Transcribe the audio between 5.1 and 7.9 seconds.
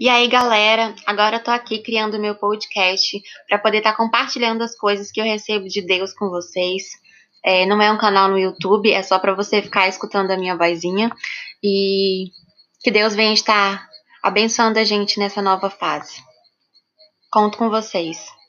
que eu recebo de Deus com vocês. É, não